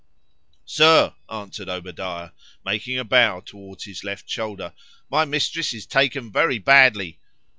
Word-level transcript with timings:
Sir, 0.65 1.13
answered 1.29 1.69
Obadiah, 1.69 2.31
making 2.65 2.97
a 2.97 3.03
bow 3.03 3.39
towards 3.41 3.83
his 3.83 4.03
left 4.03 4.27
shoulder,—my 4.27 5.25
Mistress 5.25 5.75
is 5.75 5.85
taken 5.85 6.31
very 6.31 6.57
badly. 6.57 7.19